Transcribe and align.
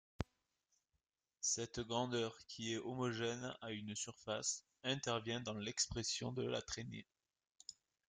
Cette 1.41 1.79
grandeur, 1.79 2.35
qui 2.47 2.73
est 2.73 2.79
homogène 2.79 3.55
à 3.61 3.69
une 3.71 3.93
surface, 3.95 4.65
intervient 4.83 5.41
dans 5.41 5.53
l'expression 5.53 6.31
de 6.31 6.41
la 6.41 6.63
traînée. 6.63 7.05